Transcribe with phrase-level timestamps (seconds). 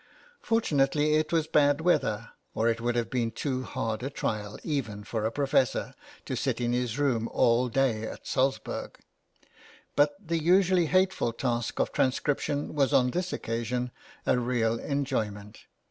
[0.41, 5.03] Fortunately, it was bad weather, or it would have been too hard a trial, even
[5.03, 5.93] for a professor,
[6.25, 8.97] to sit in his room all day at Salzburg.
[9.95, 13.91] But the usually hateful task of transcription was on this occasion
[14.25, 15.65] a real enjoyment.